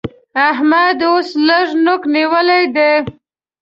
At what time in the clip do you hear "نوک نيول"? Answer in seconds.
1.85-2.49